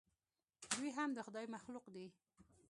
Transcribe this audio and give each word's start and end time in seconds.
دوى 0.71 0.89
هم 0.97 1.09
د 1.13 1.19
خداى 1.27 1.45
مخلوق 1.55 1.85
دي. 1.95 2.07